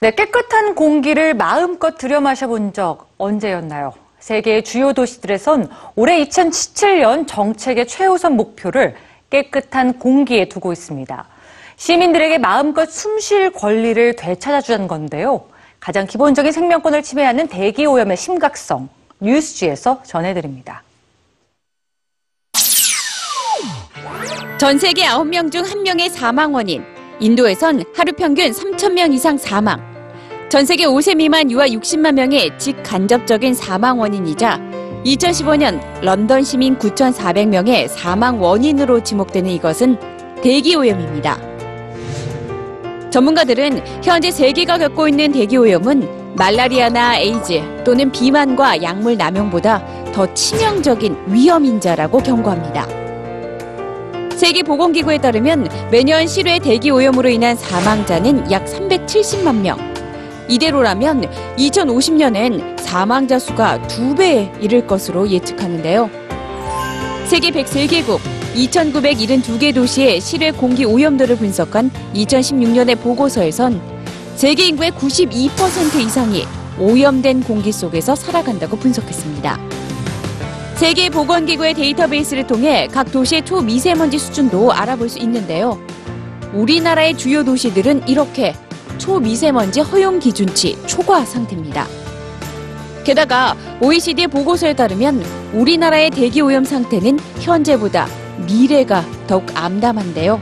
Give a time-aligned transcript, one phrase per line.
[0.00, 3.94] 네, 깨끗한 공기를 마음껏 들여 마셔본 적 언제였나요?
[4.20, 8.94] 세계의 주요 도시들에선 올해 2017년 정책의 최우선 목표를
[9.30, 11.26] 깨끗한 공기에 두고 있습니다.
[11.76, 15.46] 시민들에게 마음껏 숨 쉴 권리를 되찾아주는 건데요.
[15.80, 20.82] 가장 기본적인 생명권을 침해하는 대기 오염의 심각성, 뉴스지에서 전해드립니다.
[24.58, 26.97] 전 세계 9명 중 1명의 사망 원인.
[27.20, 29.80] 인도에선 하루 평균 3,000명 이상 사망.
[30.48, 34.58] 전 세계 5세 미만 유아 60만 명의 직간접적인 사망 원인이자
[35.04, 39.98] 2015년 런던 시민 9,400명의 사망 원인으로 지목되는 이것은
[40.42, 41.38] 대기 오염입니다.
[43.10, 51.16] 전문가들은 현재 세계가 겪고 있는 대기 오염은 말라리아나 에이즈 또는 비만과 약물 남용보다 더 치명적인
[51.28, 53.07] 위험 인자라고 경고합니다.
[54.38, 59.76] 세계보건기구에 따르면 매년 실외 대기 오염으로 인한 사망자는 약 370만 명.
[60.48, 66.08] 이대로라면 2050년엔 사망자 수가 두 배에 이를 것으로 예측하는데요.
[67.26, 68.20] 세계 103개국
[68.54, 73.80] 2,972개 도시의 실외 공기 오염도를 분석한 2016년의 보고서에선
[74.36, 76.44] 세계 인구의 92% 이상이
[76.78, 79.58] 오염된 공기 속에서 살아간다고 분석했습니다.
[80.78, 85.76] 세계보건기구의 데이터베이스를 통해 각 도시의 초미세먼지 수준도 알아볼 수 있는데요.
[86.54, 88.54] 우리나라의 주요 도시들은 이렇게
[88.96, 91.84] 초미세먼지 허용 기준치 초과 상태입니다.
[93.02, 98.06] 게다가 OECD 보고서에 따르면 우리나라의 대기 오염 상태는 현재보다
[98.46, 100.40] 미래가 더욱 암담한데요.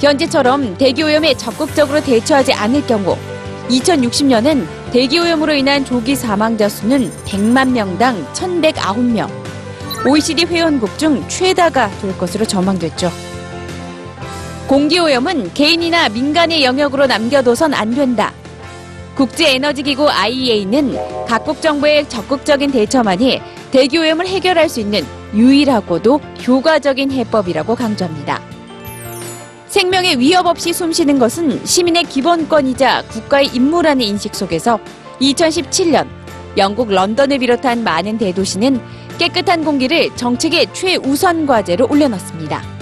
[0.00, 3.16] 현재처럼 대기 오염에 적극적으로 대처하지 않을 경우
[3.68, 9.28] 2060년엔 대기 오염으로 인한 조기 사망자 수는 100만 명당 1,109명.
[10.06, 13.10] OECD 회원국 중 최다가 될 것으로 전망됐죠.
[14.68, 18.32] 공기오염은 개인이나 민간의 영역으로 남겨둬선 안 된다.
[19.16, 23.40] 국제에너지기구 IEA는 각국 정부의 적극적인 대처만이
[23.72, 25.04] 대기오염을 해결할 수 있는
[25.34, 28.55] 유일하고도 효과적인 해법이라고 강조합니다.
[29.68, 34.78] 생명의 위협 없이 숨쉬는 것은 시민의 기본권이자 국가의 임무라는 인식 속에서
[35.20, 36.06] 2017년
[36.56, 38.80] 영국 런던을 비롯한 많은 대도시는
[39.18, 42.75] 깨끗한 공기를 정책의 최우선 과제로 올려놨습니다.